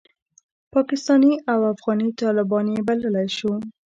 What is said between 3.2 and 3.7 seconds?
شو.